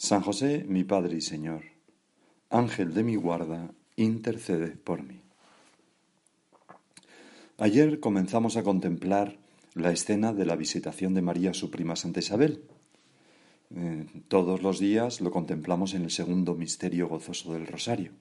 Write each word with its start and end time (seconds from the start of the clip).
San 0.00 0.20
José, 0.20 0.64
mi 0.68 0.84
Padre 0.84 1.16
y 1.16 1.20
Señor, 1.20 1.64
Ángel 2.50 2.94
de 2.94 3.02
mi 3.02 3.16
guarda, 3.16 3.72
intercede 3.96 4.68
por 4.68 5.02
mí. 5.02 5.20
Ayer 7.58 7.98
comenzamos 7.98 8.56
a 8.56 8.62
contemplar 8.62 9.38
la 9.74 9.90
escena 9.90 10.32
de 10.32 10.46
la 10.46 10.54
visitación 10.54 11.14
de 11.14 11.22
María 11.22 11.50
a 11.50 11.54
su 11.54 11.72
prima 11.72 11.96
Santa 11.96 12.20
Isabel. 12.20 12.62
Eh, 13.74 14.06
todos 14.28 14.62
los 14.62 14.78
días 14.78 15.20
lo 15.20 15.32
contemplamos 15.32 15.94
en 15.94 16.02
el 16.02 16.12
segundo 16.12 16.54
misterio 16.54 17.08
gozoso 17.08 17.52
del 17.52 17.66
Rosario. 17.66 18.12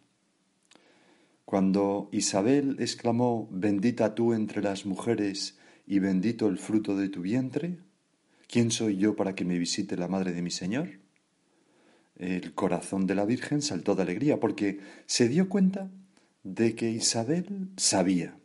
Cuando 1.46 2.10
Isabel 2.12 2.78
exclamó, 2.80 3.48
bendita 3.52 4.16
tú 4.16 4.34
entre 4.34 4.64
las 4.64 4.88
mujeres 4.88 5.60
y 5.86 6.00
bendito 6.00 6.48
el 6.48 6.58
fruto 6.58 6.98
de 6.98 7.10
tu 7.10 7.22
vientre, 7.22 7.78
¿quién 8.48 8.72
soy 8.72 8.98
yo 8.98 9.16
para 9.16 9.36
que 9.36 9.46
me 9.46 9.60
visite 9.60 9.96
la 9.96 10.08
madre 10.08 10.34
de 10.34 10.42
mi 10.42 10.50
Señor? 10.50 11.06
El 12.18 12.54
corazón 12.54 13.06
de 13.06 13.16
la 13.16 13.26
Virgen 13.26 13.62
saltó 13.62 13.96
de 13.96 14.04
alegría 14.04 14.40
porque 14.40 14.80
se 15.06 15.28
dio 15.28 15.50
cuenta 15.50 15.90
de 16.44 16.76
que 16.76 16.90
Isabel 16.90 17.70
sabía 17.78 18.38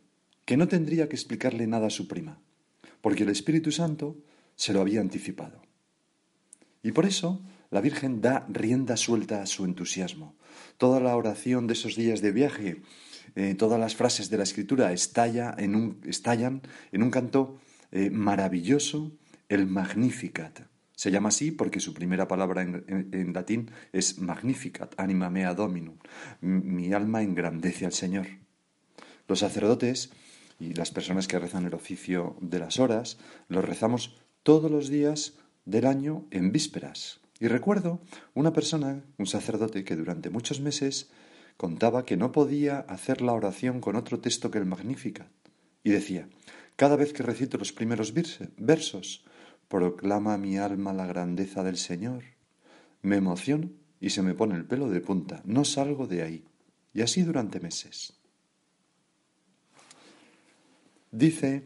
que 0.45 0.57
no 0.57 0.67
tendría 0.67 1.07
que 1.09 1.15
explicarle 1.15 1.67
nada 1.67 1.87
a 1.87 1.89
su 1.89 2.07
prima, 2.07 2.39
porque 3.01 3.23
el 3.23 3.29
Espíritu 3.29 3.71
Santo 3.71 4.17
se 4.55 4.73
lo 4.73 4.81
había 4.81 5.01
anticipado. 5.01 5.61
Y 6.83 6.91
por 6.91 7.05
eso 7.05 7.41
la 7.71 7.81
Virgen 7.81 8.21
da 8.21 8.45
rienda 8.49 8.97
suelta 8.97 9.41
a 9.41 9.45
su 9.45 9.65
entusiasmo. 9.65 10.35
Toda 10.77 10.99
la 10.99 11.15
oración 11.15 11.65
de 11.65 11.73
esos 11.73 11.95
días 11.95 12.21
de 12.21 12.31
viaje, 12.31 12.81
eh, 13.35 13.55
todas 13.55 13.79
las 13.79 13.95
frases 13.95 14.29
de 14.29 14.37
la 14.37 14.43
Escritura 14.43 14.91
estalla 14.91 15.55
en 15.57 15.75
un, 15.75 16.01
estallan 16.05 16.61
en 16.91 17.03
un 17.03 17.09
canto 17.09 17.57
eh, 17.91 18.09
maravilloso, 18.09 19.13
el 19.49 19.65
Magnificat. 19.65 20.72
Se 21.03 21.11
llama 21.11 21.27
así 21.27 21.51
porque 21.51 21.81
su 21.81 21.93
primera 21.93 22.29
palabra 22.29 22.61
en, 22.61 23.33
latín 23.33 23.69
es 23.91 24.19
Magnificat, 24.19 24.97
anima 24.97 25.29
mea 25.29 25.53
dominum. 25.53 25.97
Mi 26.39 26.93
alma 26.93 27.21
engrandece 27.21 27.85
al 27.85 27.91
Señor. 27.91 28.27
Los 29.27 29.39
sacerdotes 29.39 30.11
y 30.61 30.75
las 30.75 30.91
personas 30.91 31.27
que 31.27 31.37
rezan 31.37 31.65
el 31.65 31.73
oficio 31.73 32.37
de 32.39 32.59
las 32.59 32.79
horas, 32.79 33.17
los 33.49 33.65
rezamos 33.65 34.15
todos 34.43 34.71
los 34.71 34.87
días 34.87 35.33
del 35.65 35.87
año 35.87 36.25
en 36.31 36.53
vísperas. 36.53 37.19
Y 37.37 37.49
recuerdo 37.49 37.99
una 38.33 38.53
persona, 38.53 39.03
un 39.17 39.25
sacerdote, 39.25 39.83
que 39.83 39.97
durante 39.97 40.29
muchos 40.29 40.61
meses 40.61 41.11
contaba 41.57 42.05
que 42.05 42.15
no 42.15 42.31
podía 42.31 42.79
hacer 42.79 43.21
la 43.21 43.33
oración 43.33 43.81
con 43.81 43.97
otro 43.97 44.21
texto 44.21 44.51
que 44.51 44.59
el 44.59 44.65
Magnificat. 44.65 45.27
Y 45.83 45.89
decía, 45.89 46.29
cada 46.77 46.95
vez 46.95 47.11
que 47.11 47.23
recito 47.23 47.57
los 47.57 47.73
primeros 47.73 48.13
versos, 48.55 49.25
proclama 49.73 50.37
mi 50.37 50.59
alma 50.59 50.93
la 50.93 51.07
grandeza 51.07 51.63
del 51.63 51.77
Señor. 51.77 52.23
Me 53.01 53.15
emociono 53.15 53.71
y 53.99 54.11
se 54.11 54.21
me 54.21 54.35
pone 54.35 54.53
el 54.53 54.65
pelo 54.65 54.87
de 54.87 55.01
punta. 55.01 55.41
No 55.45 55.65
salgo 55.65 56.05
de 56.05 56.21
ahí. 56.21 56.45
Y 56.93 57.01
así 57.01 57.23
durante 57.23 57.59
meses. 57.59 58.13
Dice 61.09 61.63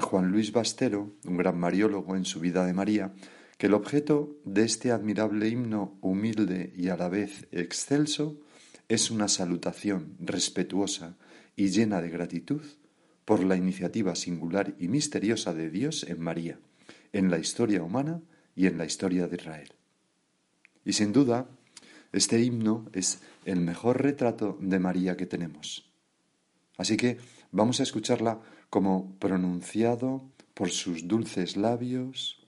Juan 0.00 0.32
Luis 0.32 0.52
Bastero, 0.52 1.16
un 1.26 1.36
gran 1.36 1.60
mariólogo 1.60 2.16
en 2.16 2.24
su 2.24 2.40
vida 2.40 2.64
de 2.64 2.72
María, 2.72 3.12
que 3.58 3.66
el 3.66 3.74
objeto 3.74 4.38
de 4.46 4.64
este 4.64 4.90
admirable 4.90 5.50
himno 5.50 5.98
humilde 6.00 6.72
y 6.74 6.88
a 6.88 6.96
la 6.96 7.10
vez 7.10 7.46
excelso 7.52 8.40
es 8.88 9.10
una 9.10 9.28
salutación 9.28 10.16
respetuosa 10.18 11.18
y 11.56 11.68
llena 11.68 12.00
de 12.00 12.08
gratitud 12.08 12.62
por 13.26 13.44
la 13.44 13.56
iniciativa 13.56 14.14
singular 14.14 14.74
y 14.78 14.88
misteriosa 14.88 15.52
de 15.52 15.68
Dios 15.68 16.06
en 16.08 16.20
María 16.22 16.58
en 17.12 17.30
la 17.30 17.38
historia 17.38 17.82
humana 17.82 18.20
y 18.54 18.66
en 18.66 18.78
la 18.78 18.84
historia 18.84 19.26
de 19.26 19.36
Israel. 19.36 19.72
Y 20.84 20.92
sin 20.92 21.12
duda, 21.12 21.46
este 22.12 22.42
himno 22.42 22.86
es 22.92 23.20
el 23.44 23.60
mejor 23.60 24.02
retrato 24.02 24.56
de 24.60 24.78
María 24.78 25.16
que 25.16 25.26
tenemos. 25.26 25.90
Así 26.76 26.96
que 26.96 27.18
vamos 27.52 27.80
a 27.80 27.82
escucharla 27.82 28.40
como 28.70 29.14
pronunciado 29.18 30.22
por 30.54 30.70
sus 30.70 31.06
dulces 31.06 31.56
labios, 31.56 32.46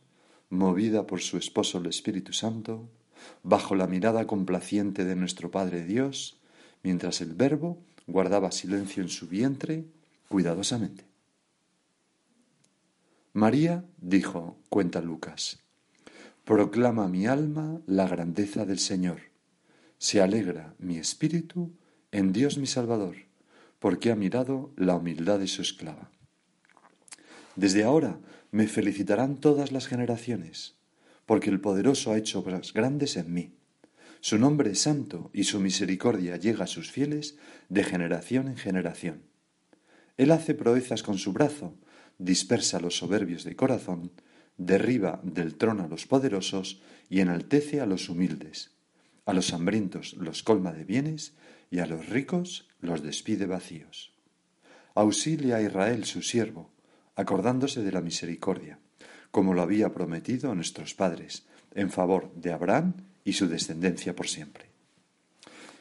movida 0.48 1.06
por 1.06 1.21
su 1.21 1.37
esposo 1.37 1.78
el 1.78 1.87
Espíritu 1.87 2.32
Santo, 2.32 2.88
bajo 3.42 3.75
la 3.75 3.87
mirada 3.87 4.27
complaciente 4.27 5.04
de 5.04 5.16
nuestro 5.16 5.50
Padre 5.50 5.84
Dios, 5.84 6.41
mientras 6.82 7.21
el 7.21 7.34
Verbo 7.34 7.78
guardaba 8.06 8.50
silencio 8.50 9.03
en 9.03 9.09
su 9.09 9.28
vientre 9.28 9.84
cuidadosamente. 10.28 11.09
María 13.33 13.85
dijo, 13.99 14.59
cuenta 14.69 15.01
Lucas, 15.01 15.63
Proclama 16.45 17.07
mi 17.07 17.29
alma 17.29 17.81
la 17.87 18.09
grandeza 18.09 18.65
del 18.65 18.81
Señor. 18.81 19.21
Se 19.99 20.21
alegra 20.21 20.75
mi 20.81 20.97
espíritu 20.97 21.73
en 22.11 22.33
Dios 22.33 22.59
mi 22.59 22.67
Salvador, 22.67 23.15
porque 23.79 24.11
ha 24.11 24.17
mirado 24.17 24.73
la 24.77 24.97
humildad 24.97 25.39
de 25.39 25.47
su 25.47 25.63
esclava. 25.63 26.11
Desde 27.55 27.85
ahora 27.85 28.19
me 28.51 28.67
felicitarán 28.67 29.37
todas 29.37 29.71
las 29.71 29.87
generaciones, 29.87 30.75
porque 31.25 31.51
el 31.51 31.61
poderoso 31.61 32.11
ha 32.11 32.19
hecho 32.19 32.41
obras 32.41 32.73
grandes 32.73 33.17
en 33.17 33.33
mí. 33.33 33.55
Su 34.21 34.39
nombre 34.39 34.73
es 34.73 34.81
santo 34.81 35.31
y 35.33 35.45
su 35.45 35.61
misericordia 35.61 36.37
llega 36.37 36.65
a 36.65 36.67
sus 36.67 36.91
fieles 36.91 37.39
de 37.69 37.85
generación 37.85 38.49
en 38.49 38.57
generación. 38.57 39.23
Él 40.17 40.33
hace 40.33 40.55
proezas 40.55 41.05
con 41.05 41.17
su 41.17 41.33
brazo, 41.33 41.77
dispersa 42.21 42.77
a 42.77 42.81
los 42.81 42.99
soberbios 42.99 43.45
de 43.45 43.57
corazón, 43.57 44.13
derriba 44.59 45.21
del 45.25 45.57
trono 45.57 45.85
a 45.85 45.89
los 45.89 46.07
poderosos 46.07 46.83
y 47.09 47.21
enaltece 47.21 47.81
a 47.81 47.87
los 47.87 48.09
humildes. 48.09 48.73
A 49.25 49.33
los 49.33 49.53
hambrientos 49.53 50.15
los 50.15 50.43
colma 50.43 50.73
de 50.73 50.85
bienes 50.85 51.33
y 51.71 51.79
a 51.79 51.87
los 51.87 52.09
ricos 52.09 52.69
los 52.81 53.03
despide 53.03 53.47
vacíos. 53.47 54.13
Auxilia 54.95 55.57
a 55.57 55.63
Israel 55.63 56.05
su 56.05 56.21
siervo, 56.21 56.71
acordándose 57.17 57.83
de 57.83 57.93
la 57.93 58.03
misericordia, 58.03 58.79
como 59.31 59.55
lo 59.55 59.63
había 59.63 59.93
prometido 59.95 60.51
a 60.51 60.55
nuestros 60.55 60.95
padres, 60.95 61.47
en 61.75 61.91
favor 61.91 62.35
de 62.35 62.53
Abraham 62.53 62.95
y 63.25 63.33
su 63.33 63.49
descendencia 63.49 64.15
por 64.15 64.29
siempre. 64.29 64.67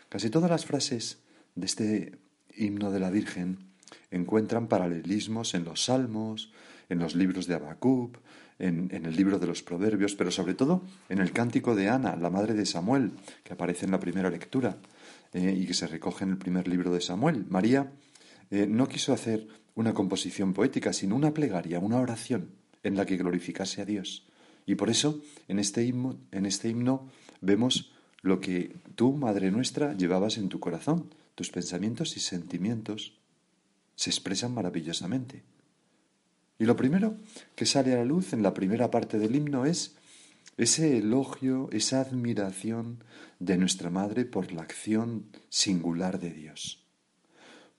Casi 0.07 0.29
todas 0.29 0.49
las 0.49 0.65
frases 0.65 1.19
de 1.55 1.65
este 1.65 2.19
himno 2.55 2.91
de 2.91 2.99
la 2.99 3.09
Virgen 3.09 3.68
encuentran 4.11 4.67
paralelismos 4.67 5.53
en 5.53 5.65
los 5.65 5.85
salmos, 5.85 6.51
en 6.89 6.99
los 6.99 7.15
libros 7.15 7.47
de 7.47 7.55
Habacuc, 7.55 8.17
en, 8.59 8.89
el 8.91 9.15
libro 9.15 9.39
de 9.39 9.47
los 9.47 9.63
Proverbios, 9.63 10.15
pero 10.15 10.31
sobre 10.31 10.53
todo 10.53 10.83
en 11.07 11.19
el 11.19 11.31
cántico 11.31 11.75
de 11.75 11.89
Ana, 11.89 12.15
la 12.15 12.29
madre 12.29 12.53
de 12.53 12.65
Samuel, 12.65 13.11
que 13.43 13.53
aparece 13.53 13.85
en 13.85 13.91
la 13.91 13.99
primera 13.99 14.29
lectura 14.29 14.77
eh, 15.33 15.55
y 15.57 15.65
que 15.65 15.73
se 15.73 15.87
recoge 15.87 16.25
en 16.25 16.31
el 16.31 16.37
primer 16.37 16.67
libro 16.67 16.91
de 16.91 17.01
Samuel. 17.01 17.45
María 17.49 17.91
eh, 18.51 18.67
no 18.67 18.87
quiso 18.87 19.13
hacer 19.13 19.47
una 19.75 19.93
composición 19.93 20.53
poética, 20.53 20.91
sino 20.91 21.15
una 21.15 21.33
plegaria, 21.33 21.79
una 21.79 21.99
oración 21.99 22.49
en 22.83 22.97
la 22.97 23.05
que 23.05 23.17
glorificase 23.17 23.81
a 23.81 23.85
Dios. 23.85 24.27
Y 24.65 24.75
por 24.75 24.89
eso 24.89 25.21
en 25.47 25.59
este 25.59 25.83
himno, 25.85 26.17
en 26.31 26.45
este 26.45 26.69
himno 26.69 27.07
vemos 27.39 27.91
lo 28.21 28.41
que 28.41 28.75
tú, 28.95 29.13
Madre 29.13 29.51
nuestra, 29.51 29.93
llevabas 29.93 30.37
en 30.37 30.49
tu 30.49 30.59
corazón, 30.59 31.13
tus 31.35 31.49
pensamientos 31.49 32.17
y 32.17 32.19
sentimientos 32.19 33.18
se 33.99 34.09
expresan 34.09 34.53
maravillosamente. 34.53 35.43
Y 36.57 36.63
lo 36.63 36.77
primero 36.77 37.17
que 37.53 37.65
sale 37.65 37.91
a 37.91 37.97
la 37.97 38.05
luz 38.05 38.31
en 38.31 38.41
la 38.41 38.53
primera 38.53 38.89
parte 38.89 39.19
del 39.19 39.35
himno 39.35 39.65
es 39.65 39.97
ese 40.55 40.99
elogio, 40.99 41.67
esa 41.73 41.99
admiración 41.99 43.03
de 43.39 43.57
nuestra 43.57 43.89
Madre 43.89 44.23
por 44.23 44.53
la 44.53 44.61
acción 44.61 45.25
singular 45.49 46.17
de 46.17 46.31
Dios. 46.31 46.87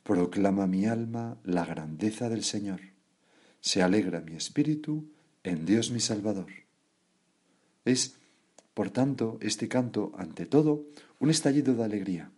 Proclama 0.02 0.67
mi 0.67 0.84
alma 0.84 1.38
la 1.43 1.64
grandeza 1.64 2.28
del 2.28 2.44
Señor. 2.44 2.82
Se 3.62 3.82
alegra 3.82 4.20
mi 4.20 4.37
espíritu 4.37 5.11
en 5.43 5.64
Dios 5.64 5.90
mi 5.90 6.00
Salvador. 6.00 6.52
Es, 7.87 8.17
por 8.75 8.90
tanto, 8.90 9.38
este 9.40 9.69
canto, 9.69 10.12
ante 10.19 10.44
todo, 10.44 10.84
un 11.19 11.31
estallido 11.31 11.75
de 11.75 11.84
alegría. 11.84 12.31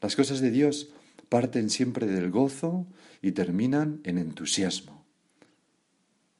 Las 0.00 0.16
cosas 0.16 0.40
de 0.40 0.50
Dios 0.50 0.88
parten 1.28 1.70
siempre 1.70 2.06
del 2.06 2.30
gozo 2.30 2.86
y 3.22 3.32
terminan 3.32 4.00
en 4.04 4.18
entusiasmo. 4.18 5.04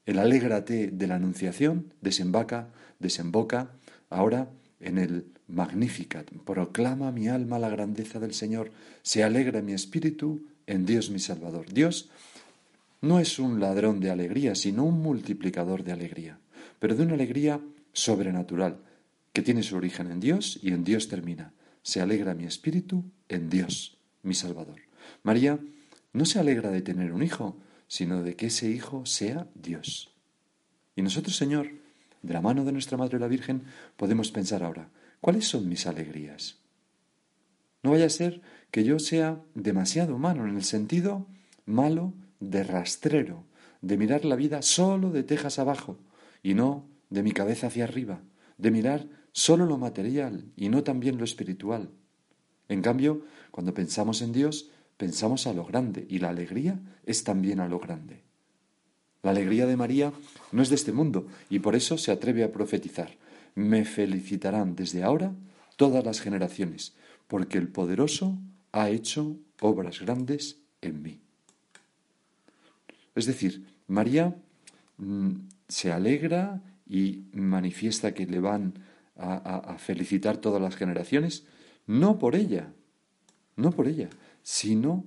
El 0.07 0.19
alégrate 0.19 0.89
de 0.89 1.07
la 1.07 1.17
Anunciación 1.17 1.93
desemboca, 2.01 2.69
desemboca 2.99 3.71
ahora 4.09 4.49
en 4.81 4.99
el 4.99 5.27
Magnificat, 5.49 6.31
proclama 6.45 7.13
mi 7.13 7.29
alma 7.29 7.59
la 7.59 7.69
grandeza 7.69 8.19
del 8.19 8.33
Señor, 8.33 8.71
se 9.03 9.25
alegra 9.25 9.63
mi 9.63 9.73
espíritu 9.73 10.47
en 10.67 10.87
Dios 10.87 11.11
mi 11.11 11.19
Salvador. 11.19 11.73
Dios 11.73 12.09
no 13.01 13.21
es 13.21 13.39
un 13.39 13.61
ladrón 13.61 14.01
de 14.01 14.11
alegría, 14.11 14.55
sino 14.55 14.85
un 14.85 15.01
multiplicador 15.01 15.85
de 15.85 15.93
alegría, 15.93 16.39
pero 16.79 16.95
de 16.95 17.03
una 17.03 17.15
alegría 17.15 17.61
sobrenatural, 17.93 18.79
que 19.33 19.43
tiene 19.43 19.63
su 19.63 19.77
origen 19.77 20.11
en 20.11 20.21
Dios 20.21 20.59
y 20.63 20.73
en 20.73 20.85
Dios 20.85 21.09
termina. 21.09 21.53
Se 21.83 22.01
alegra 22.01 22.35
mi 22.35 22.45
espíritu 22.45 23.05
en 23.29 23.51
Dios, 23.51 23.98
mi 24.29 24.35
Salvador. 24.35 24.81
María 25.23 25.59
no 26.13 26.25
se 26.25 26.39
alegra 26.39 26.71
de 26.71 26.83
tener 26.83 27.13
un 27.13 27.23
hijo, 27.23 27.57
sino 27.89 28.23
de 28.23 28.37
que 28.37 28.47
ese 28.47 28.71
hijo 28.71 29.07
sea 29.07 29.49
Dios. 29.55 30.15
Y 30.95 31.03
nosotros, 31.03 31.37
Señor, 31.37 31.71
de 32.23 32.35
la 32.35 32.41
mano 32.41 32.65
de 32.65 32.73
nuestra 32.73 32.99
Madre 32.99 33.19
la 33.19 33.29
Virgen, 33.29 33.63
podemos 33.97 34.31
pensar 34.31 34.63
ahora, 34.63 34.91
¿cuáles 35.21 35.47
son 35.47 35.69
mis 35.69 35.87
alegrías? 35.87 36.59
No 37.83 37.93
vaya 37.93 38.07
a 38.07 38.11
ser 38.11 38.43
que 38.71 38.85
yo 38.85 38.99
sea 38.99 39.41
demasiado 39.55 40.17
humano 40.17 40.47
en 40.47 40.57
el 40.57 40.65
sentido 40.65 41.27
malo 41.65 42.13
de 42.41 42.65
rastrero, 42.65 43.45
de 43.81 43.97
mirar 43.97 44.25
la 44.25 44.37
vida 44.37 44.63
solo 44.63 45.11
de 45.11 45.23
tejas 45.23 45.59
abajo 45.59 45.99
y 46.43 46.55
no 46.55 46.89
de 47.11 47.23
mi 47.23 47.33
cabeza 47.33 47.69
hacia 47.69 47.85
arriba, 47.85 48.21
de 48.59 48.71
mirar 48.71 49.07
solo 49.33 49.67
lo 49.67 49.79
material 49.79 50.51
y 50.57 50.69
no 50.69 50.83
también 50.83 51.19
lo 51.19 51.25
espiritual. 51.25 51.91
En 52.69 52.83
cambio, 52.83 53.23
cuando 53.51 53.75
pensamos 53.75 54.23
en 54.23 54.33
Dios, 54.33 54.71
pensamos 54.97 55.47
a 55.47 55.53
lo 55.53 55.65
grande 55.65 56.07
y 56.09 56.19
la 56.19 56.29
alegría 56.29 56.79
es 57.05 57.25
también 57.25 57.61
a 57.61 57.69
lo 57.69 57.79
grande. 57.79 58.21
La 59.23 59.31
alegría 59.31 59.67
de 59.67 59.77
María 59.77 60.13
no 60.53 60.63
es 60.63 60.69
de 60.69 60.77
este 60.77 60.93
mundo 60.93 61.27
y 61.51 61.59
por 61.59 61.75
eso 61.75 61.99
se 61.99 62.13
atreve 62.13 62.45
a 62.45 62.53
profetizar. 62.53 63.17
Me 63.55 63.85
felicitarán 63.85 64.77
desde 64.77 65.03
ahora 65.03 65.33
todas 65.77 66.05
las 66.05 66.21
generaciones, 66.21 66.95
porque 67.27 67.59
el 67.59 67.69
poderoso 67.69 68.39
ha 68.73 68.91
hecho 68.91 69.37
obras 69.61 70.01
grandes 70.01 70.59
en 70.81 71.03
mí. 71.03 71.21
Es 73.15 73.27
decir, 73.27 73.67
María 73.89 74.37
mm, 74.99 75.33
se 75.67 75.91
alegra 75.91 76.63
y 76.89 77.25
manifiesta 77.33 78.15
que 78.15 78.27
le 78.27 78.41
van 78.41 78.75
a, 79.17 79.77
felicitar 79.79 80.37
todas 80.37 80.63
las 80.63 80.77
generaciones, 80.77 81.45
no 81.89 82.19
por 82.19 82.37
ella, 82.37 82.73
no 83.57 83.73
por 83.73 83.89
ella, 83.89 84.11
sino 84.45 85.05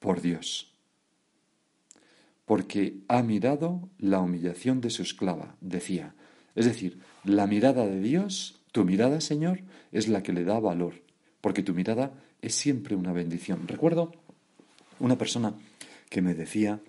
por 0.00 0.20
Dios. 0.20 0.74
Porque 2.44 2.98
ha 3.08 3.22
mirado 3.22 3.88
la 3.98 4.20
humillación 4.20 4.82
de 4.82 4.90
su 4.90 5.00
esclava, 5.02 5.56
decía. 5.62 6.14
Es 6.54 6.66
decir, 6.66 6.98
la 7.24 7.46
mirada 7.46 7.86
de 7.86 8.00
Dios, 8.00 8.60
tu 8.72 8.84
mirada, 8.84 9.20
Señor, 9.22 9.60
es 9.92 10.08
la 10.08 10.22
que 10.22 10.32
le 10.32 10.44
da 10.44 10.60
valor, 10.60 11.02
porque 11.40 11.62
tu 11.62 11.72
mirada 11.72 12.12
es 12.42 12.54
siempre 12.54 12.96
una 12.96 13.12
bendición. 13.12 13.66
Recuerdo 13.66 14.12
una 14.98 15.16
persona 15.16 15.54
que 16.10 16.22
me 16.22 16.34
decía 16.34 16.80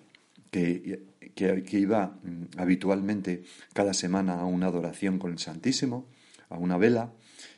que, 0.50 1.04
que, 1.34 1.78
iba 1.78 2.18
mm, 2.22 2.58
habitualmente 2.58 3.44
cada 3.72 3.94
semana 3.94 4.40
a 4.40 4.44
una 4.44 4.66
adoración 4.66 5.18
con 5.18 5.30
el 5.30 5.38
Santísimo, 5.38 6.06
a 6.48 6.58
una 6.58 6.76
vela, 6.76 7.12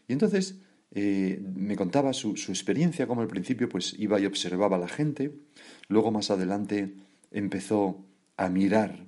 y 0.07 0.13
entonces 0.13 0.57
eh, 0.91 1.41
me 1.55 1.77
contaba 1.77 2.13
su, 2.13 2.37
su, 2.37 2.51
experiencia, 2.53 3.07
como 3.07 3.21
al 3.21 3.29
principio 3.29 3.69
pues 3.69 3.95
iba 3.99 4.19
y 4.21 4.27
observaba 4.27 4.77
a 4.77 4.81
la 4.81 4.89
gente, 4.89 5.33
luego 5.89 6.11
más 6.11 6.31
adelante 6.31 6.95
empezó 7.31 8.05
a 8.37 8.49
mirar 8.49 9.07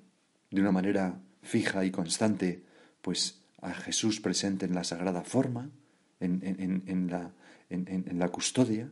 de 0.51 0.61
una 0.61 0.73
manera 0.73 1.21
fija 1.43 1.85
y 1.85 1.91
constante 1.91 2.65
pues 3.01 3.43
a 3.63 3.73
Jesús 3.73 4.21
presente 4.21 4.67
en 4.67 4.75
la 4.75 4.85
sagrada 4.85 5.23
forma, 5.23 5.71
en, 6.21 6.41
en, 6.43 6.83
en, 6.87 7.11
la, 7.11 7.33
en 7.71 8.19
la 8.19 8.29
custodia, 8.29 8.91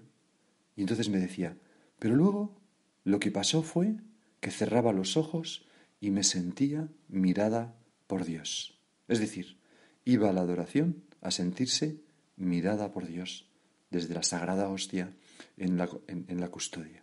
y 0.77 0.83
entonces 0.83 1.09
me 1.09 1.19
decía, 1.19 1.57
pero 1.99 2.15
luego 2.15 2.57
lo 3.05 3.19
que 3.19 3.31
pasó 3.31 3.63
fue 3.63 3.97
que 4.41 4.51
cerraba 4.51 4.93
los 4.93 5.17
ojos 5.17 5.67
y 6.01 6.11
me 6.11 6.23
sentía 6.23 6.89
mirada 7.09 7.75
por 8.07 8.25
Dios. 8.25 8.79
Es 9.09 9.19
decir, 9.19 9.59
iba 10.05 10.31
a 10.31 10.33
la 10.33 10.43
adoración 10.43 11.03
a 11.21 11.31
sentirse 11.31 12.01
mirada 12.39 12.93
por 12.93 13.07
Dios 13.07 13.47
desde 13.91 14.15
la 14.15 14.23
sagrada 14.23 14.69
hostia 14.69 15.13
en 15.57 15.77
la, 15.77 15.89
en, 16.07 16.41
la 16.41 16.49
custodia. 16.49 17.03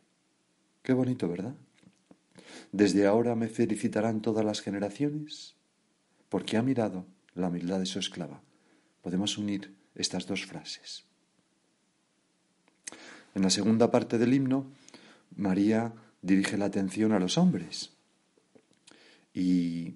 Qué 0.82 0.94
bonito, 0.94 1.28
¿verdad? 1.28 1.56
Desde 2.72 3.06
ahora 3.06 3.36
me 3.36 3.48
felicitarán 3.48 4.22
todas 4.22 4.46
las 4.46 4.62
generaciones 4.62 5.56
porque 6.30 6.58
ha 6.58 6.62
mirado 6.62 7.06
la 7.34 7.50
humildad 7.50 7.80
de 7.80 7.86
su 7.86 8.00
esclava. 8.00 8.42
Podemos 9.02 9.38
unir 9.38 9.76
estas 9.96 10.26
dos 10.26 10.46
frases. 10.46 11.06
En 13.34 13.42
la 13.42 13.50
segunda 13.50 13.92
parte 13.92 14.18
del 14.18 14.34
himno, 14.34 14.72
María 15.36 15.94
dirige 16.22 16.58
la 16.58 16.66
atención 16.66 17.12
a 17.12 17.20
los 17.20 17.38
hombres 17.38 17.92
y 19.34 19.96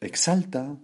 exalta 0.00 0.76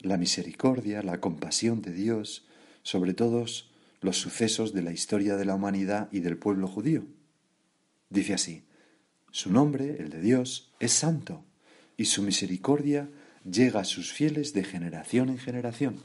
la 0.00 0.16
misericordia, 0.16 1.02
la 1.02 1.20
compasión 1.20 1.82
de 1.82 1.92
Dios 1.92 2.47
sobre 2.88 3.12
todos 3.12 3.68
los 4.00 4.16
sucesos 4.16 4.72
de 4.72 4.80
la 4.80 4.92
historia 4.92 5.36
de 5.36 5.44
la 5.44 5.54
humanidad 5.54 6.08
y 6.10 6.20
del 6.20 6.38
pueblo 6.38 6.66
judío. 6.66 7.04
Dice 8.08 8.32
así, 8.32 8.62
su 9.30 9.52
nombre, 9.52 9.96
el 9.98 10.08
de 10.08 10.22
Dios, 10.22 10.72
es 10.80 10.94
santo, 10.94 11.44
y 11.98 12.06
su 12.06 12.22
misericordia 12.22 13.10
llega 13.44 13.80
a 13.80 13.84
sus 13.84 14.10
fieles 14.10 14.54
de 14.54 14.64
generación 14.64 15.28
en 15.28 15.36
generación. 15.36 15.96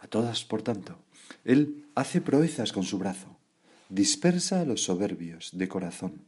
A 0.00 0.08
todas, 0.08 0.44
por 0.44 0.62
tanto, 0.62 0.98
Él 1.44 1.84
hace 1.94 2.20
proezas 2.20 2.72
con 2.72 2.82
su 2.82 2.98
brazo, 2.98 3.36
dispersa 3.90 4.62
a 4.62 4.64
los 4.64 4.82
soberbios 4.82 5.50
de 5.52 5.68
corazón, 5.68 6.22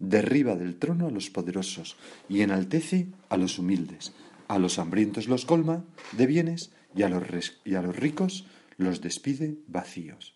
derriba 0.00 0.56
del 0.56 0.80
trono 0.80 1.06
a 1.06 1.12
los 1.12 1.30
poderosos 1.30 1.96
y 2.28 2.40
enaltece 2.40 3.06
a 3.28 3.36
los 3.36 3.60
humildes. 3.60 4.10
A 4.48 4.58
los 4.58 4.80
hambrientos 4.80 5.28
los 5.28 5.44
colma 5.44 5.84
de 6.10 6.26
bienes 6.26 6.72
y 6.98 7.04
a 7.04 7.08
los, 7.08 7.60
y 7.64 7.74
a 7.76 7.82
los 7.82 7.96
ricos 7.96 8.44
los 8.76 9.00
despide 9.00 9.58
vacíos. 9.68 10.34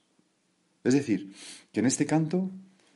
Es 0.85 0.94
decir, 0.94 1.35
que 1.73 1.81
en 1.81 1.87
este 1.87 2.06
canto, 2.06 2.50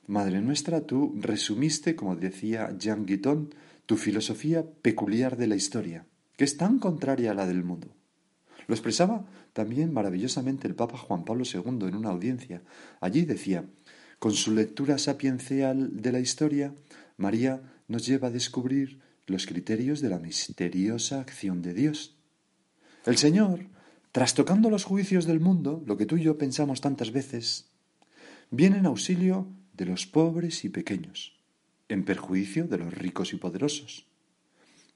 Madre 0.07 0.41
nuestra, 0.41 0.83
tú 0.83 1.17
resumiste, 1.21 1.97
como 1.97 2.15
decía 2.15 2.73
Jean 2.79 3.07
Guiton, 3.07 3.53
tu 3.87 3.97
filosofía 3.97 4.65
peculiar 4.83 5.37
de 5.37 5.49
la 5.49 5.57
historia, 5.57 6.07
que 6.37 6.45
es 6.45 6.57
tan 6.57 6.79
contraria 6.79 7.33
a 7.33 7.35
la 7.35 7.47
del 7.47 7.65
mundo. 7.65 7.89
Lo 8.69 8.75
expresaba 8.75 9.27
también 9.53 9.93
maravillosamente 9.93 10.69
el 10.69 10.77
Papa 10.77 10.97
Juan 10.97 11.25
Pablo 11.25 11.45
II 11.45 11.89
en 11.89 11.97
una 11.97 12.11
audiencia. 12.11 12.63
Allí 13.01 13.25
decía, 13.25 13.65
con 14.21 14.33
su 14.33 14.53
lectura 14.53 14.99
sapiencial 14.99 16.01
de 16.01 16.13
la 16.13 16.21
historia, 16.21 16.73
María 17.17 17.63
nos 17.89 18.07
lleva 18.07 18.29
a 18.29 18.33
descubrir 18.33 19.01
los 19.27 19.47
criterios 19.47 20.01
de 20.01 20.11
la 20.11 20.21
misteriosa 20.21 21.21
acción 21.21 21.63
de 21.63 21.75
Dios. 21.75 22.16
El 23.07 23.17
Señor, 23.19 23.69
trastocando 24.11 24.69
los 24.69 24.83
juicios 24.83 25.27
del 25.27 25.39
mundo, 25.39 25.81
lo 25.87 25.97
que 25.97 26.07
tú 26.07 26.17
y 26.17 26.25
yo 26.25 26.39
pensamos 26.39 26.81
tantas 26.81 27.13
veces, 27.13 27.71
viene 28.51 28.79
en 28.79 28.87
auxilio 28.87 29.47
de 29.75 29.87
los 29.87 30.07
pobres 30.07 30.65
y 30.65 30.71
pequeños, 30.71 31.39
en 31.89 32.05
perjuicio 32.05 32.67
de 32.67 32.79
los 32.79 32.93
ricos 32.93 33.33
y 33.33 33.37
poderosos. 33.37 34.07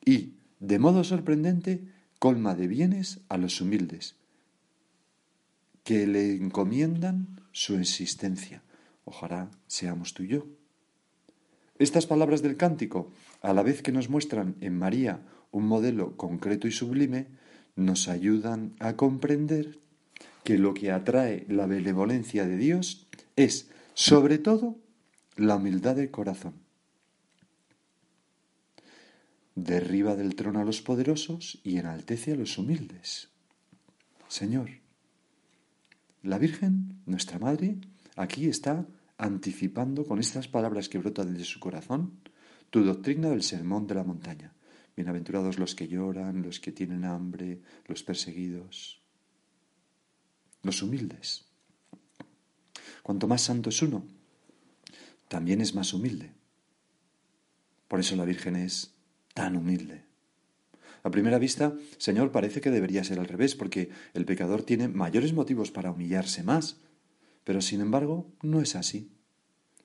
Y, 0.04 0.34
de 0.58 0.80
modo 0.80 1.04
sorprendente, 1.04 1.86
colma 2.18 2.56
de 2.56 2.66
bienes 2.66 3.20
a 3.28 3.38
los 3.38 3.60
humildes, 3.60 4.16
que 5.84 6.08
le 6.08 6.34
encomiendan 6.34 7.40
su 7.52 7.76
existencia. 7.76 8.62
Ojalá 9.04 9.52
seamos 9.68 10.14
tú 10.14 10.24
y 10.24 10.28
yo. 10.28 10.46
Estas 11.78 12.06
palabras 12.06 12.42
del 12.42 12.56
cántico, 12.56 13.12
a 13.40 13.54
la 13.54 13.62
vez 13.62 13.82
que 13.82 13.92
nos 13.92 14.10
muestran 14.10 14.56
en 14.60 14.76
María 14.76 15.22
un 15.52 15.66
modelo 15.66 16.16
concreto 16.16 16.66
y 16.66 16.72
sublime, 16.72 17.39
nos 17.80 18.08
ayudan 18.08 18.74
a 18.78 18.96
comprender 18.96 19.78
que 20.44 20.58
lo 20.58 20.74
que 20.74 20.90
atrae 20.90 21.44
la 21.48 21.66
benevolencia 21.66 22.46
de 22.46 22.56
Dios 22.56 23.06
es, 23.36 23.70
sobre 23.94 24.38
todo, 24.38 24.78
la 25.36 25.56
humildad 25.56 25.96
del 25.96 26.10
corazón 26.10 26.54
derriba 29.54 30.16
del 30.16 30.34
trono 30.34 30.60
a 30.60 30.64
los 30.64 30.80
poderosos 30.80 31.60
y 31.64 31.76
enaltece 31.76 32.32
a 32.32 32.36
los 32.36 32.58
humildes. 32.58 33.28
Señor, 34.28 34.70
la 36.22 36.38
Virgen, 36.38 37.00
nuestra 37.06 37.38
Madre, 37.38 37.78
aquí 38.16 38.46
está 38.46 38.86
anticipando 39.18 40.06
con 40.06 40.18
estas 40.18 40.48
palabras 40.48 40.88
que 40.88 40.98
brotan 40.98 41.34
de 41.34 41.44
su 41.44 41.60
corazón 41.60 42.20
tu 42.70 42.84
doctrina 42.84 43.30
del 43.30 43.42
sermón 43.42 43.86
de 43.86 43.94
la 43.94 44.04
montaña. 44.04 44.52
Bienaventurados 45.00 45.58
los 45.58 45.74
que 45.74 45.88
lloran, 45.88 46.42
los 46.42 46.60
que 46.60 46.72
tienen 46.72 47.06
hambre, 47.06 47.62
los 47.86 48.02
perseguidos, 48.02 49.00
los 50.62 50.82
humildes. 50.82 51.46
Cuanto 53.02 53.26
más 53.26 53.40
santo 53.40 53.70
es 53.70 53.80
uno, 53.80 54.04
también 55.26 55.62
es 55.62 55.74
más 55.74 55.94
humilde. 55.94 56.34
Por 57.88 57.98
eso 58.00 58.14
la 58.14 58.26
Virgen 58.26 58.56
es 58.56 58.92
tan 59.32 59.56
humilde. 59.56 60.04
A 61.02 61.10
primera 61.10 61.38
vista, 61.38 61.72
Señor, 61.96 62.30
parece 62.30 62.60
que 62.60 62.70
debería 62.70 63.02
ser 63.02 63.20
al 63.20 63.26
revés, 63.26 63.54
porque 63.54 63.88
el 64.12 64.26
pecador 64.26 64.64
tiene 64.64 64.88
mayores 64.88 65.32
motivos 65.32 65.70
para 65.70 65.92
humillarse 65.92 66.42
más. 66.42 66.76
Pero 67.44 67.62
sin 67.62 67.80
embargo, 67.80 68.30
no 68.42 68.60
es 68.60 68.76
así. 68.76 69.10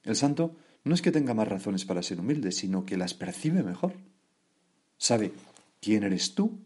El 0.03 0.17
santo 0.17 0.57
no 0.83 0.93
es 0.93 1.01
que 1.01 1.13
tenga 1.13 1.33
más 1.33 1.47
razones 1.47 1.85
para 1.85 2.03
ser 2.03 2.19
humilde, 2.19 2.51
sino 2.51 2.85
que 2.85 2.97
las 2.97 3.13
percibe 3.13 3.63
mejor. 3.63 3.93
Sabe 4.97 5.33
quién 5.81 6.03
eres 6.03 6.35
tú 6.35 6.59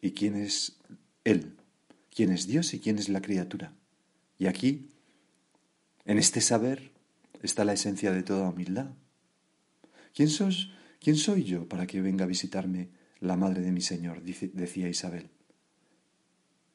y 0.00 0.12
quién 0.12 0.36
es 0.36 0.76
Él, 1.24 1.56
quién 2.14 2.30
es 2.30 2.46
Dios 2.46 2.74
y 2.74 2.80
quién 2.80 2.98
es 2.98 3.08
la 3.08 3.22
criatura. 3.22 3.72
Y 4.38 4.46
aquí, 4.46 4.88
en 6.04 6.18
este 6.18 6.40
saber, 6.40 6.90
está 7.42 7.64
la 7.64 7.72
esencia 7.72 8.12
de 8.12 8.22
toda 8.22 8.48
humildad. 8.48 8.90
¿Quién, 10.14 10.28
sos, 10.28 10.72
¿Quién 11.00 11.16
soy 11.16 11.44
yo 11.44 11.68
para 11.68 11.86
que 11.86 12.00
venga 12.00 12.24
a 12.24 12.28
visitarme 12.28 12.88
la 13.20 13.36
madre 13.36 13.62
de 13.62 13.72
mi 13.72 13.80
Señor? 13.80 14.22
decía 14.22 14.88
Isabel. 14.88 15.30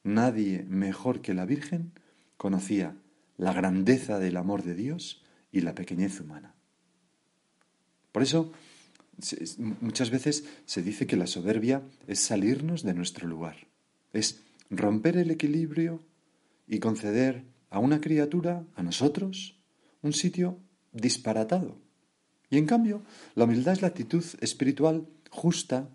Nadie 0.02 0.64
mejor 0.68 1.20
que 1.20 1.34
la 1.34 1.46
Virgen 1.46 1.92
conocía 2.36 2.96
la 3.36 3.52
grandeza 3.52 4.18
del 4.18 4.36
amor 4.36 4.62
de 4.62 4.74
Dios 4.74 5.22
y 5.50 5.60
la 5.60 5.74
pequeñez 5.74 6.20
humana. 6.20 6.54
Por 8.12 8.22
eso, 8.22 8.52
muchas 9.80 10.10
veces 10.10 10.44
se 10.66 10.82
dice 10.82 11.06
que 11.06 11.16
la 11.16 11.26
soberbia 11.26 11.82
es 12.06 12.20
salirnos 12.20 12.82
de 12.82 12.94
nuestro 12.94 13.26
lugar, 13.28 13.68
es 14.12 14.42
romper 14.70 15.16
el 15.16 15.30
equilibrio 15.30 16.02
y 16.66 16.78
conceder 16.78 17.44
a 17.70 17.78
una 17.78 18.00
criatura, 18.00 18.64
a 18.74 18.82
nosotros, 18.82 19.58
un 20.02 20.12
sitio 20.12 20.58
disparatado. 20.92 21.78
Y 22.50 22.58
en 22.58 22.66
cambio, 22.66 23.02
la 23.34 23.44
humildad 23.44 23.74
es 23.74 23.82
la 23.82 23.88
actitud 23.88 24.24
espiritual 24.40 25.06
justa, 25.30 25.88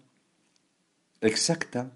exacta, 1.22 1.94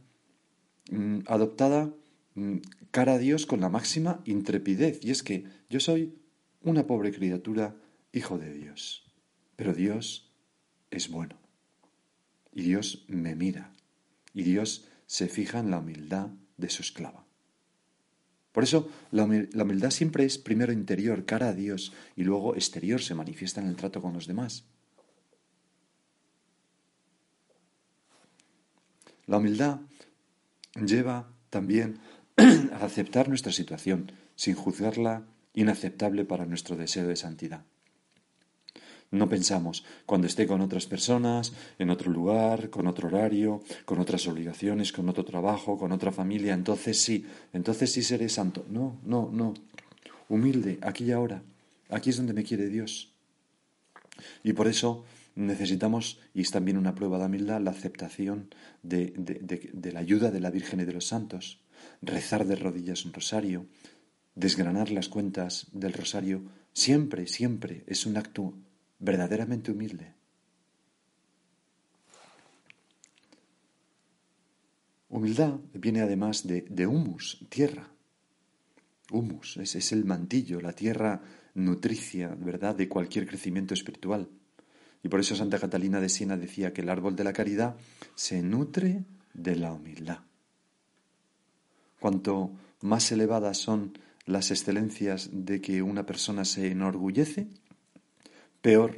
mm, 0.91 1.19
adoptada 1.27 1.93
mm, 2.35 2.57
cara 2.91 3.13
a 3.13 3.17
Dios 3.17 3.45
con 3.45 3.59
la 3.61 3.69
máxima 3.69 4.21
intrepidez. 4.25 5.03
Y 5.03 5.11
es 5.11 5.23
que 5.23 5.45
yo 5.69 5.79
soy 5.79 6.15
una 6.61 6.87
pobre 6.87 7.11
criatura, 7.11 7.75
hijo 8.13 8.37
de 8.37 8.53
Dios. 8.53 9.03
Pero 9.55 9.73
Dios 9.73 10.24
es 10.91 11.09
bueno. 11.09 11.37
Y 12.53 12.63
Dios 12.63 13.05
me 13.07 13.35
mira. 13.35 13.73
Y 14.33 14.43
Dios 14.43 14.85
se 15.05 15.27
fija 15.27 15.59
en 15.59 15.71
la 15.71 15.79
humildad 15.79 16.29
de 16.57 16.69
su 16.69 16.81
esclava. 16.81 17.25
Por 18.51 18.63
eso 18.63 18.89
la 19.11 19.25
humildad 19.25 19.89
siempre 19.89 20.23
es 20.23 20.37
primero 20.37 20.71
interior, 20.71 21.25
cara 21.25 21.49
a 21.49 21.53
Dios, 21.53 21.91
y 22.15 22.23
luego 22.23 22.55
exterior, 22.55 23.01
se 23.01 23.13
manifiesta 23.13 23.59
en 23.59 23.67
el 23.67 23.75
trato 23.75 24.01
con 24.01 24.13
los 24.13 24.27
demás. 24.27 24.63
La 29.25 29.37
humildad 29.37 29.81
lleva 30.75 31.27
también 31.49 31.99
a 32.71 32.85
aceptar 32.85 33.27
nuestra 33.27 33.51
situación 33.51 34.11
sin 34.35 34.55
juzgarla 34.55 35.25
inaceptable 35.53 36.25
para 36.25 36.45
nuestro 36.45 36.77
deseo 36.77 37.07
de 37.07 37.15
santidad. 37.15 37.65
No 39.15 39.29
pensamos, 39.29 39.85
cuando 40.05 40.27
esté 40.27 40.45
con 40.45 40.59
otras 40.59 40.87
personas, 40.87 41.53
en 41.79 41.89
otro 41.89 42.11
lugar, 42.11 42.69
con 42.69 42.85
otro 42.85 43.07
horario, 43.07 43.61
con 43.85 43.99
otras 43.99 44.27
obligaciones, 44.27 44.91
con 44.91 45.07
otro 45.07 45.23
trabajo, 45.23 45.77
con 45.77 45.93
otra 45.93 46.11
familia, 46.11 46.53
entonces 46.53 47.01
sí, 47.01 47.25
entonces 47.53 47.93
sí 47.93 48.03
seré 48.03 48.27
santo. 48.27 48.65
No, 48.69 48.99
no, 49.05 49.29
no. 49.31 49.53
Humilde, 50.27 50.79
aquí 50.81 51.05
y 51.05 51.11
ahora. 51.13 51.43
Aquí 51.89 52.09
es 52.09 52.17
donde 52.17 52.33
me 52.33 52.43
quiere 52.43 52.67
Dios. 52.67 53.13
Y 54.43 54.51
por 54.51 54.67
eso 54.67 55.05
necesitamos, 55.35 56.19
y 56.33 56.41
es 56.41 56.51
también 56.51 56.77
una 56.77 56.93
prueba 56.93 57.17
de 57.17 57.25
humildad, 57.25 57.61
la 57.61 57.71
aceptación 57.71 58.53
de, 58.83 59.13
de 59.15 59.91
la 59.93 60.01
ayuda 60.01 60.29
de 60.29 60.41
la 60.41 60.51
Virgen 60.51 60.81
y 60.81 60.85
de 60.85 60.93
los 60.93 61.07
santos. 61.07 61.61
Rezar 62.01 62.45
de 62.45 62.57
rodillas 62.57 63.05
un 63.05 63.13
rosario, 63.13 63.65
desgranar 64.35 64.91
las 64.91 65.07
cuentas 65.07 65.67
del 65.71 65.93
rosario, 65.93 66.41
siempre, 66.73 67.27
siempre 67.27 67.83
es 67.87 68.05
un 68.05 68.17
acto 68.17 68.53
verdaderamente 69.05 69.71
humilde. 69.71 70.13
Humildad 75.09 75.59
viene 75.73 76.01
además 76.01 76.45
de, 76.45 76.61
de 76.61 76.87
humus, 76.87 77.45
tierra. 77.47 77.89
Humus 79.11 79.57
es, 79.57 79.75
es 79.75 79.91
el 79.93 80.03
mantillo, 80.03 80.59
la 80.59 80.73
tierra 80.73 81.21
nutricia, 81.53 82.35
¿verdad?, 82.37 82.75
de 82.75 82.89
cualquier 82.89 83.25
crecimiento 83.25 83.73
espiritual. 83.73 84.27
Y 85.03 85.07
por 85.07 85.19
eso 85.19 85.35
Santa 85.35 85.59
Catalina 85.59 86.01
de 86.01 86.09
Siena 86.09 86.35
decía 86.35 86.73
que 86.73 86.81
el 86.81 86.89
árbol 86.89 87.15
de 87.15 87.23
la 87.23 87.31
caridad 87.31 87.77
se 88.15 88.41
nutre 88.41 89.05
de 89.33 89.55
la 89.55 89.71
humildad. 89.71 90.19
Cuanto 91.99 92.51
más 92.81 93.11
elevadas 93.11 93.57
son 93.57 93.97
las 94.25 94.51
excelencias 94.51 95.29
de 95.31 95.61
que 95.61 95.81
una 95.81 96.05
persona 96.05 96.43
se 96.43 96.71
enorgullece, 96.71 97.47
peor 98.65 98.97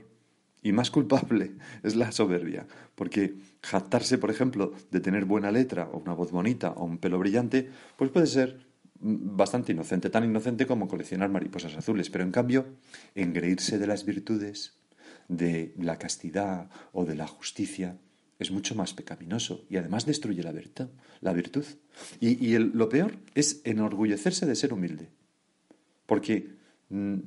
y 0.63 0.71
más 0.71 0.89
culpable 0.89 1.51
es 1.83 1.97
la 1.97 2.13
soberbia, 2.13 2.65
porque 2.95 3.35
jactarse, 3.61 4.17
por 4.17 4.31
ejemplo, 4.31 4.71
de 4.91 5.01
tener 5.01 5.25
buena 5.25 5.51
letra 5.51 5.89
o 5.91 5.97
una 5.97 6.13
voz 6.13 6.31
bonita 6.31 6.71
o 6.71 6.85
un 6.85 6.99
pelo 6.99 7.19
brillante, 7.19 7.69
pues 7.97 8.09
puede 8.09 8.27
ser 8.27 8.65
bastante 9.01 9.73
inocente, 9.73 10.09
tan 10.09 10.23
inocente 10.23 10.65
como 10.65 10.87
coleccionar 10.87 11.29
mariposas 11.29 11.75
azules, 11.75 12.09
pero 12.09 12.23
en 12.23 12.31
cambio, 12.31 12.65
engreírse 13.13 13.77
de 13.77 13.87
las 13.87 14.05
virtudes, 14.05 14.79
de 15.27 15.73
la 15.77 15.97
castidad 15.99 16.69
o 16.93 17.03
de 17.03 17.15
la 17.15 17.27
justicia, 17.27 17.97
es 18.39 18.49
mucho 18.49 18.73
más 18.73 18.93
pecaminoso 18.93 19.65
y 19.69 19.75
además 19.75 20.05
destruye 20.05 20.43
la 20.43 20.53
virtud. 20.53 20.87
La 21.19 21.33
virtud. 21.33 21.65
Y, 22.21 22.57
lo 22.57 22.87
peor 22.87 23.17
es 23.35 23.59
enorgullecerse 23.65 24.45
de 24.45 24.55
ser 24.55 24.71
humilde, 24.71 25.09
porque 26.05 26.55
mm, 26.89 27.17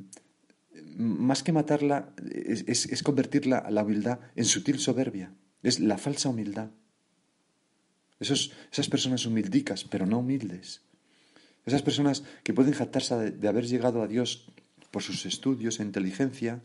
más 0.96 1.42
que 1.42 1.52
matarla, 1.52 2.12
es, 2.30 2.86
es, 2.86 3.02
convertir 3.02 3.46
la, 3.46 3.66
humildad 3.82 4.20
en 4.36 4.44
sutil 4.44 4.78
soberbia. 4.78 5.32
Es 5.62 5.80
la 5.80 5.98
falsa 5.98 6.28
humildad. 6.28 6.70
Esos, 8.18 8.52
esas 8.70 8.88
personas 8.88 9.26
humildicas, 9.26 9.84
pero 9.84 10.06
no 10.06 10.18
humildes. 10.18 10.82
Esas 11.66 11.82
personas 11.82 12.24
que 12.42 12.54
pueden 12.54 12.72
jactarse 12.72 13.30
de, 13.32 13.48
haber 13.48 13.66
llegado 13.66 14.02
a 14.02 14.06
Dios 14.08 14.50
por 14.90 15.02
sus 15.02 15.26
estudios 15.26 15.80
e 15.80 15.84
inteligencia, 15.84 16.62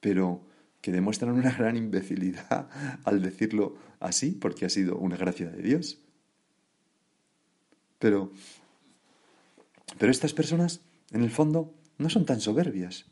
pero 0.00 0.44
que 0.80 0.92
demuestran 0.92 1.34
una 1.34 1.52
gran 1.52 1.76
imbecilidad 1.76 2.68
al 3.04 3.22
decirlo 3.22 3.76
así, 4.00 4.32
porque 4.32 4.66
ha 4.66 4.70
sido 4.70 4.96
una 4.96 5.16
gracia 5.16 5.48
de 5.50 5.62
Dios. 5.62 5.98
Pero, 7.98 8.32
pero 9.98 10.10
estas 10.10 10.34
personas, 10.34 10.80
en 11.12 11.22
el 11.22 11.30
fondo, 11.30 11.72
no 11.98 12.10
son 12.10 12.26
tan 12.26 12.40
soberbias, 12.40 13.06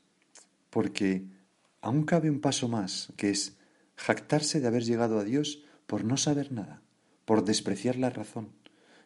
porque 0.71 1.27
aún 1.81 2.05
cabe 2.05 2.31
un 2.31 2.41
paso 2.41 2.69
más, 2.69 3.13
que 3.17 3.31
es 3.31 3.57
jactarse 3.97 4.61
de 4.61 4.67
haber 4.67 4.85
llegado 4.85 5.19
a 5.19 5.25
Dios 5.25 5.65
por 5.87 6.05
no 6.05 6.17
saber 6.17 6.53
nada, 6.53 6.83
por 7.25 7.45
despreciar 7.45 7.97
la 7.97 8.11
razón 8.11 8.53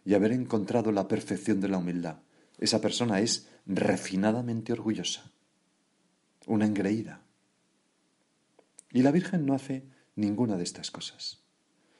y 0.04 0.14
haber 0.14 0.32
encontrado 0.32 0.92
la 0.92 1.08
perfección 1.08 1.60
de 1.60 1.68
la 1.68 1.78
humildad. 1.78 2.18
Esa 2.58 2.80
persona 2.80 3.20
es 3.20 3.48
refinadamente 3.66 4.72
orgullosa, 4.72 5.32
una 6.46 6.66
engreída. 6.66 7.22
Y 8.92 9.02
la 9.02 9.10
Virgen 9.10 9.46
no 9.46 9.54
hace 9.54 9.84
ninguna 10.14 10.56
de 10.56 10.64
estas 10.64 10.90
cosas. 10.90 11.42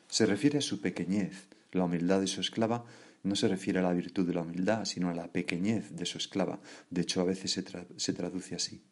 Se 0.09 0.27
refiere 0.27 0.59
a 0.59 0.63
su 0.63 0.81
pequeñez. 0.81 1.49
La 1.73 1.85
humildad 1.85 2.21
de 2.21 2.29
su 2.29 2.41
esclava 2.41 2.85
no 3.25 3.35
se 3.35 3.49
refiere 3.49 3.81
a 3.81 3.83
la 3.83 3.93
virtud 3.93 4.27
de 4.27 4.35
la 4.35 4.43
humildad, 4.43 4.85
sino 4.85 5.09
a 5.09 5.15
la 5.15 5.33
pequeñez 5.33 5.97
de 5.97 6.07
su 6.07 6.19
esclava. 6.19 6.61
De 6.91 7.01
hecho, 7.01 7.21
a 7.21 7.25
veces 7.25 7.51
se, 7.51 7.65
se 7.97 8.13
traduce 8.13 8.55
así. 8.55 8.85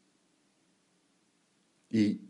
Y 1.92 2.22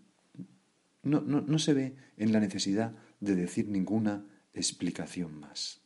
no, 1.04 1.20
no, 1.20 1.58
se 1.60 1.72
ve 1.72 1.96
en 2.16 2.32
la 2.32 2.40
necesidad 2.40 2.94
de 3.20 3.36
decir 3.36 3.68
ninguna 3.68 4.26
explicación 4.52 5.38
más. 5.38 5.80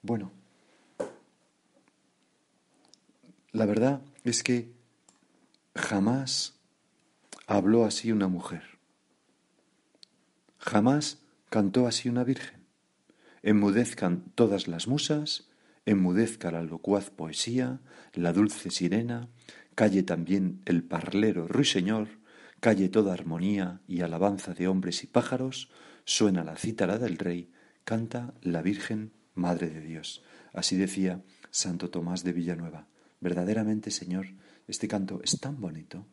Bueno, 0.00 0.30
la 3.50 3.66
verdad 3.66 4.00
es 4.22 4.44
que 4.44 4.72
jamás 5.74 6.60
habló 7.48 7.84
así 7.84 8.12
una 8.12 8.28
mujer. 8.28 8.78
Jamás 10.58 11.18
cantó 11.50 11.88
así 11.88 12.08
una 12.08 12.22
virgen. 12.22 12.64
Enmudezcan 13.42 14.32
todas 14.36 14.68
las 14.68 14.86
musas, 14.86 15.48
enmudezca 15.84 16.52
la 16.52 16.62
locuaz 16.62 17.10
poesía, 17.10 17.80
la 18.12 18.32
dulce 18.32 18.70
sirena, 18.70 19.28
calle 19.78 20.02
también 20.02 20.60
el 20.64 20.82
parlero 20.82 21.46
ruiseñor, 21.46 22.08
calle 22.58 22.88
toda 22.88 23.12
armonía 23.12 23.80
y 23.86 24.00
alabanza 24.00 24.52
de 24.52 24.66
hombres 24.66 25.04
y 25.04 25.06
pájaros, 25.06 25.70
suena 26.04 26.42
la 26.42 26.56
cítara 26.56 26.98
del 26.98 27.16
rey, 27.16 27.52
canta 27.84 28.34
la 28.42 28.60
Virgen 28.60 29.12
Madre 29.34 29.70
de 29.70 29.80
Dios. 29.80 30.24
Así 30.52 30.74
decía 30.74 31.22
Santo 31.52 31.90
Tomás 31.90 32.24
de 32.24 32.32
Villanueva. 32.32 32.88
Verdaderamente, 33.20 33.92
Señor, 33.92 34.26
este 34.66 34.88
canto 34.88 35.20
es 35.22 35.38
tan 35.38 35.60
bonito. 35.60 36.08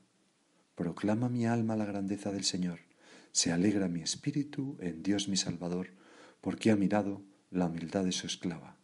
Proclama 0.76 1.28
mi 1.28 1.48
alma 1.48 1.76
la 1.76 1.86
grandeza 1.86 2.32
del 2.32 2.44
Señor. 2.44 2.82
Se 3.32 3.52
alegra 3.52 3.88
mi 3.88 4.04
espíritu 4.04 4.78
en 4.80 5.02
Dios 5.02 5.28
mi 5.28 5.38
Salvador, 5.38 5.88
porque 6.40 6.70
ha 6.70 6.76
mirado 6.76 7.24
la 7.50 7.66
humildad 7.66 8.04
de 8.04 8.12
su 8.12 8.28
esclava. 8.28 8.75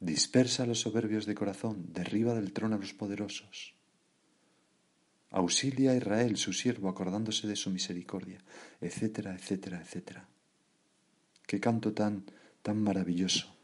Dispersa 0.00 0.62
a 0.62 0.66
los 0.66 0.80
soberbios 0.80 1.26
de 1.26 1.34
corazón, 1.34 1.92
derriba 1.92 2.34
del 2.34 2.52
trono 2.52 2.76
a 2.76 2.78
los 2.78 2.94
poderosos. 2.94 3.74
Auxilia 5.30 5.92
a 5.92 5.96
Israel, 5.96 6.36
su 6.38 6.52
siervo, 6.52 6.88
acordándose 6.88 7.46
de 7.46 7.54
su 7.54 7.70
misericordia, 7.70 8.42
etcétera, 8.80 9.34
etcétera, 9.34 9.80
etcétera. 9.80 10.26
Qué 11.46 11.60
canto 11.60 11.92
tan, 11.92 12.24
tan 12.62 12.82
maravilloso. 12.82 13.54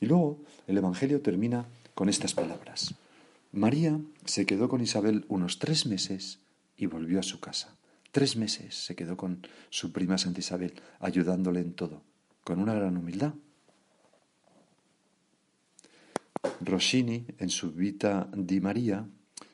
Y 0.00 0.06
luego 0.06 0.44
el 0.66 0.78
Evangelio 0.78 1.20
termina 1.20 1.66
con 1.94 2.08
estas 2.08 2.34
palabras. 2.34 2.94
María 3.50 4.00
se 4.24 4.46
quedó 4.46 4.68
con 4.68 4.80
Isabel 4.80 5.24
unos 5.28 5.58
tres 5.58 5.86
meses 5.86 6.38
y 6.76 6.86
volvió 6.86 7.18
a 7.18 7.24
su 7.24 7.40
casa. 7.40 7.76
Tres 8.12 8.36
meses 8.36 8.76
se 8.76 8.94
quedó 8.94 9.16
con 9.16 9.46
su 9.70 9.92
prima 9.92 10.18
Santa 10.18 10.40
Isabel, 10.40 10.80
ayudándole 11.00 11.60
en 11.60 11.74
todo, 11.74 12.02
con 12.44 12.60
una 12.60 12.74
gran 12.74 12.96
humildad. 12.96 13.34
Rossini, 16.68 17.26
en 17.38 17.48
su 17.48 17.72
Vita 17.72 18.30
di 18.32 18.60
María, 18.60 19.08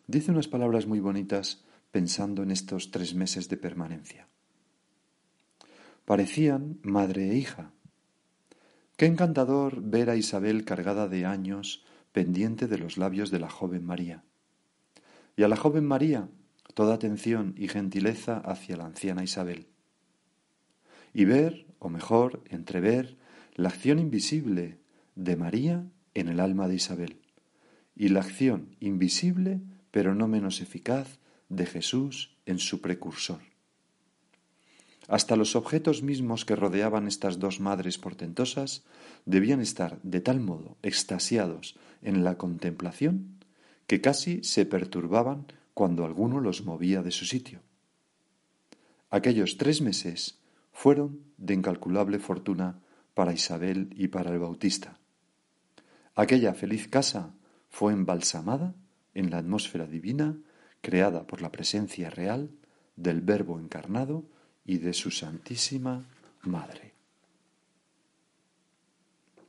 dice 0.07 0.31
unas 0.31 0.49
palabras 0.49 0.87
muy 0.87 1.01
bonitas 1.01 1.65
pensando 1.91 2.43
en 2.43 2.51
estos 2.51 2.91
tres 2.91 3.15
meses 3.15 3.49
de 3.49 3.57
permanencia. 3.57 4.29
Parecían 6.05 6.79
madre 6.83 7.31
e 7.31 7.37
hija. 7.37 7.73
Qué 8.97 9.07
encantador 9.07 9.81
ver 9.81 10.11
a 10.11 10.17
Isabel 10.17 10.65
cargada 10.65 11.09
de 11.09 11.25
años 11.25 11.85
pendiente 12.13 12.67
de 12.67 12.79
los 12.79 12.99
labios 12.99 13.31
de 13.31 13.39
la 13.39 13.49
joven 13.49 13.85
María. 13.85 14.25
Y 15.37 15.45
a 15.45 15.49
la 15.49 15.57
joven 15.57 15.85
María 15.85 16.29
toda 16.75 16.95
atención 16.95 17.55
y 17.57 17.69
gentileza 17.69 18.39
hacia 18.39 18.77
la 18.77 18.87
anciana 18.87 19.25
Isabel. 19.25 19.69
Y 21.13 21.25
ver, 21.25 21.67
o 21.79 21.89
mejor, 21.89 22.43
entrever, 22.51 23.17
la 23.55 23.69
acción 23.69 23.99
invisible 23.99 24.79
de 25.15 25.37
María 25.37 25.87
en 26.15 26.29
el 26.29 26.41
alma 26.41 26.69
de 26.69 26.77
Isabel 26.77 27.21
y 27.97 28.09
la 28.09 28.21
acción 28.21 28.77
invisible 28.81 29.61
pero 29.95 30.13
no 30.17 30.27
menos 30.27 30.61
eficaz, 30.61 31.21
de 31.49 31.67
Jesús 31.67 32.37
en 32.47 32.59
su 32.59 32.81
precursor. 32.81 33.39
Hasta 35.07 35.37
los 35.37 35.55
objetos 35.55 36.03
mismos 36.03 36.45
que 36.45 36.57
rodeaban 36.57 37.07
estas 37.07 37.39
dos 37.39 37.61
madres 37.61 37.97
portentosas 37.97 38.83
debían 39.25 39.61
estar 39.61 40.01
de 40.03 40.21
tal 40.21 40.41
modo 40.41 40.77
extasiados 40.83 41.77
en 42.03 42.25
la 42.25 42.39
contemplación 42.39 43.39
que 43.87 44.01
casi 44.01 44.43
se 44.43 44.67
perturbaban 44.67 45.47
cuando 45.75 46.05
alguno 46.05 46.41
los 46.41 46.65
movía 46.65 47.03
de 47.03 47.13
su 47.13 47.25
sitio. 47.25 47.61
Aquellos 49.11 49.59
tres 49.59 49.81
meses 49.81 50.41
fueron 50.73 51.21
de 51.37 51.55
incalculable 51.55 52.19
fortuna 52.19 52.81
para 53.15 53.33
Isabel 53.33 53.91
y 53.95 54.09
para 54.09 54.33
el 54.33 54.41
Bautista. 54.41 54.99
Aquella 56.15 56.55
feliz 56.55 56.89
casa 56.89 57.35
fue 57.71 57.93
embalsamada 57.93 58.75
en 59.15 59.31
la 59.31 59.39
atmósfera 59.39 59.87
divina 59.87 60.37
creada 60.81 61.27
por 61.27 61.43
la 61.43 61.51
presencia 61.51 62.11
real 62.11 62.51
del 62.97 63.21
Verbo 63.21 63.59
encarnado 63.59 64.25
y 64.65 64.79
de 64.79 64.93
su 64.93 65.11
Santísima 65.11 66.05
Madre. 66.43 66.93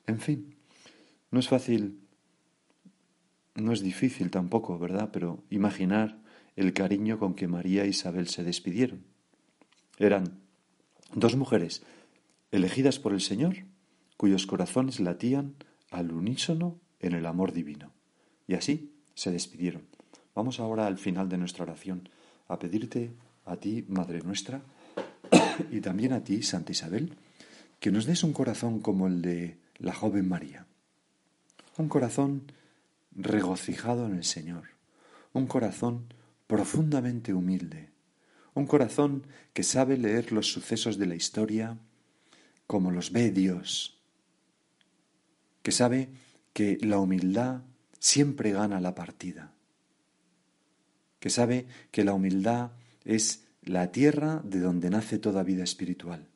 En 0.07 0.19
fin, 0.19 0.55
no 1.31 1.39
es 1.39 1.48
fácil, 1.48 2.00
no 3.55 3.72
es 3.72 3.81
difícil 3.81 4.31
tampoco, 4.31 4.79
¿verdad? 4.79 5.10
Pero 5.12 5.43
imaginar 5.50 6.17
el 6.55 6.74
cariño 6.74 7.19
con 7.19 7.36
que 7.36 7.48
María 7.48 7.84
e 7.84 7.89
Isabel 7.89 8.27
se 8.27 8.43
despidieron. 8.43 9.03
Eran 9.98 10.39
dos 11.13 11.36
mujeres 11.36 11.84
elegidas 12.51 13.00
por 13.00 13.13
el 13.13 13.22
Señor, 13.22 13.65
cuyos 14.17 14.48
corazones 14.48 15.00
latían 15.00 15.55
al 15.92 16.12
unísono 16.12 16.80
en 17.00 17.13
el 17.13 17.25
amor 17.25 17.51
divino. 17.51 17.92
Y 18.48 18.56
así 18.56 18.94
se 19.13 19.32
despidieron. 19.32 19.84
Vamos 20.34 20.60
ahora 20.60 20.88
al 20.88 20.98
final 20.98 21.30
de 21.30 21.38
nuestra 21.38 21.63
oración 21.63 22.10
a 22.48 22.60
pedirte 22.60 23.13
a 23.45 23.58
ti, 23.58 23.86
Madre 23.88 24.19
nuestra, 24.21 24.62
y 25.71 25.82
también 25.82 26.13
a 26.13 26.24
ti, 26.24 26.43
Santa 26.43 26.71
Isabel, 26.71 27.13
que 27.80 27.91
nos 27.91 28.06
des 28.06 28.24
un 28.24 28.34
corazón 28.34 28.80
como 28.80 29.08
el 29.08 29.21
de 29.21 29.58
la 29.78 29.93
joven 29.93 30.28
María. 30.28 30.65
Un 31.78 31.89
corazón 31.89 32.52
regocijado 33.12 34.06
en 34.06 34.15
el 34.15 34.24
Señor, 34.24 34.63
un 35.34 35.48
corazón 35.48 36.13
profundamente 36.48 37.34
humilde, 37.34 37.89
un 38.54 38.67
corazón 38.67 39.28
que 39.54 39.63
sabe 39.63 39.98
leer 39.98 40.32
los 40.32 40.52
sucesos 40.52 40.98
de 40.98 41.06
la 41.06 41.15
historia 41.15 41.78
como 42.67 42.91
los 42.91 43.12
ve 43.12 43.32
Dios, 43.32 43.94
que 45.65 45.71
sabe 45.71 46.10
que 46.54 46.78
la 46.82 46.99
humildad 46.99 47.63
siempre 47.97 48.51
gana 48.51 48.80
la 48.80 48.93
partida, 48.93 49.51
que 51.19 51.32
sabe 51.32 51.65
que 51.89 52.04
la 52.04 52.13
humildad 52.13 52.73
es 53.04 53.47
la 53.63 53.91
tierra 53.91 54.43
de 54.43 54.60
donde 54.60 54.91
nace 54.91 55.17
toda 55.17 55.41
vida 55.41 55.63
espiritual. 55.63 56.28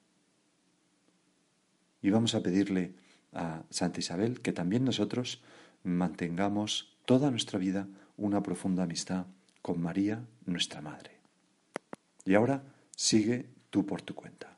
Y 2.02 2.10
vamos 2.10 2.34
a 2.34 2.42
pedirle 2.42 2.96
a 3.32 3.62
Santa 3.70 4.00
Isabel 4.00 4.42
que 4.42 4.52
también 4.52 4.84
nosotros 4.84 5.44
mantengamos 5.84 6.98
toda 7.06 7.30
nuestra 7.30 7.60
vida 7.60 7.88
una 8.18 8.42
profunda 8.42 8.82
amistad 8.82 9.28
con 9.62 9.80
María, 9.80 10.26
nuestra 10.48 10.82
Madre. 10.82 11.12
Y 12.26 12.34
ahora 12.34 12.64
sigue 12.96 13.46
tú 13.70 13.86
por 13.86 14.02
tu 14.02 14.16
cuenta. 14.16 14.58